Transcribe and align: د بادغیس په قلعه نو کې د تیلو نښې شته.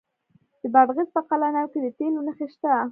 د 0.61 0.63
بادغیس 0.73 1.09
په 1.15 1.21
قلعه 1.29 1.49
نو 1.55 1.63
کې 1.71 1.79
د 1.83 1.87
تیلو 1.97 2.21
نښې 2.27 2.47
شته. 2.53 2.71